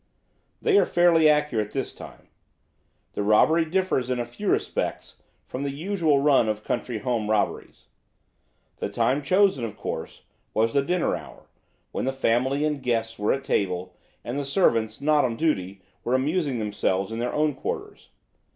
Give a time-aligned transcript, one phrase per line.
[0.63, 2.27] "They are fairly accurate this time.
[3.13, 7.85] The robbery differs in few respects from the usual run of country house robberies.
[8.77, 10.23] The time chosen, of course,
[10.55, 11.45] was the dinner hour,
[11.91, 16.15] when the family and guests were at table and the servants not on duty were
[16.15, 18.09] amusing themselves in their own quarters.